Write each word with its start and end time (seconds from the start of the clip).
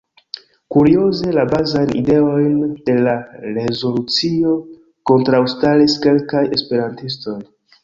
Kurioze, 0.75 1.33
la 1.35 1.43
bazajn 1.51 1.91
ideojn 1.99 2.55
de 2.87 2.95
la 3.09 3.13
rezolucio 3.59 4.57
kontraŭstaris 5.13 6.01
kelkaj 6.09 6.45
esperantistoj. 6.61 7.39